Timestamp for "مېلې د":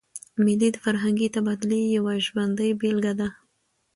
0.43-0.77